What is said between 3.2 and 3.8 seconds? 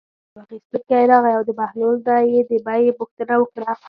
وکړه.